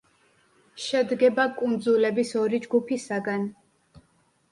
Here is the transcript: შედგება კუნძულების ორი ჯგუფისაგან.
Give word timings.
შედგება 0.85 1.45
კუნძულების 1.59 2.31
ორი 2.45 2.61
ჯგუფისაგან. 2.65 3.45